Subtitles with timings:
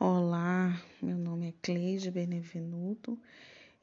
[0.00, 3.16] Olá, meu nome é Cleide Benevenuto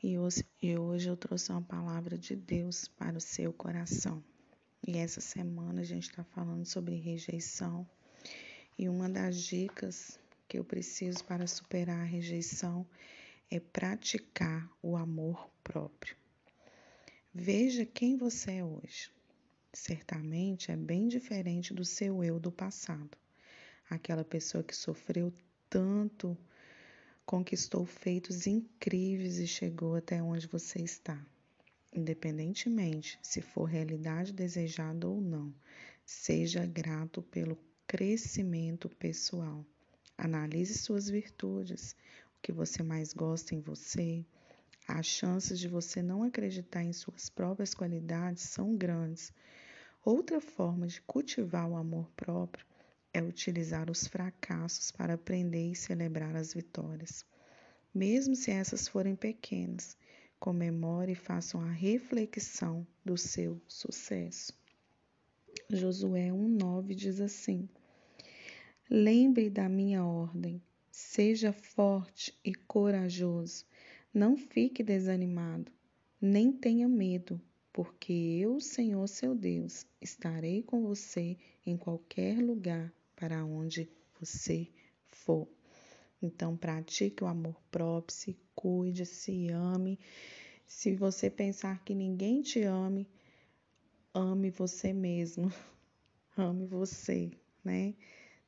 [0.04, 4.22] e hoje, e hoje eu trouxe uma palavra de Deus para o seu coração.
[4.86, 7.88] E essa semana a gente está falando sobre rejeição
[8.78, 12.86] e uma das dicas que eu preciso para superar a rejeição
[13.50, 16.18] é praticar o amor próprio.
[17.34, 19.10] Veja quem você é hoje.
[19.72, 23.18] Certamente é bem diferente do seu eu do passado.
[23.90, 25.34] Aquela pessoa que sofreu
[25.72, 26.38] tanto,
[27.26, 31.18] conquistou feitos incríveis e chegou até onde você está.
[31.94, 35.54] Independentemente se for realidade desejada ou não,
[36.06, 37.58] seja grato pelo
[37.88, 39.66] crescimento pessoal.
[40.18, 41.96] Analise suas virtudes,
[42.38, 44.26] o que você mais gosta em você.
[44.86, 49.32] As chances de você não acreditar em suas próprias qualidades são grandes.
[50.04, 52.66] Outra forma de cultivar o amor próprio
[53.14, 57.26] é utilizar os fracassos para aprender e celebrar as vitórias.
[57.94, 59.98] Mesmo se essas forem pequenas,
[60.40, 64.54] comemore e faça uma reflexão do seu sucesso.
[65.70, 67.68] Josué 1,9 diz assim:
[68.90, 73.66] Lembre da minha ordem, seja forte e corajoso,
[74.14, 75.70] não fique desanimado,
[76.20, 77.42] nem tenha medo,
[77.74, 83.88] porque eu, Senhor seu Deus, estarei com você em qualquer lugar para onde
[84.20, 84.68] você
[85.06, 85.48] for.
[86.20, 90.00] Então, pratique o amor próprio, se cuide, se ame.
[90.66, 93.08] Se você pensar que ninguém te ame,
[94.12, 95.54] ame você mesmo.
[96.36, 97.30] Ame você,
[97.62, 97.94] né?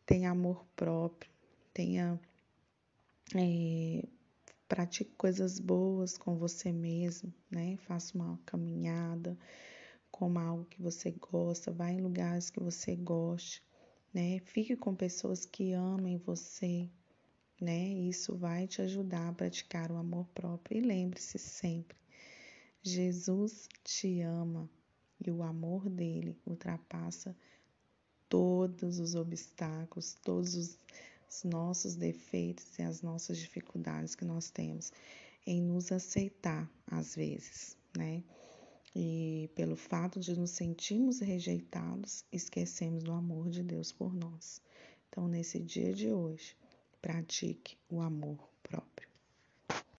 [0.06, 1.30] Tenha amor próprio,
[1.74, 2.18] tenha.
[3.36, 4.08] É,
[4.70, 7.76] pratique coisas boas com você mesmo, né?
[7.86, 9.38] Faça uma caminhada,
[10.10, 13.62] coma algo que você gosta, vá em lugares que você goste
[14.14, 14.40] né?
[14.46, 16.90] Fique com pessoas que amem você,
[17.60, 17.88] né?
[17.88, 20.78] Isso vai te ajudar a praticar o amor próprio.
[20.78, 21.98] E lembre-se sempre:
[22.82, 24.70] Jesus te ama
[25.26, 27.36] e o amor dele ultrapassa
[28.30, 30.78] todos os obstáculos, todos os
[31.44, 34.92] nossos defeitos e as nossas dificuldades que nós temos
[35.46, 38.24] em nos aceitar às vezes, né?
[38.96, 44.62] E pelo fato de nos sentirmos rejeitados, esquecemos do amor de Deus por nós.
[45.10, 46.56] Então, nesse dia de hoje,
[47.02, 49.13] pratique o amor próprio.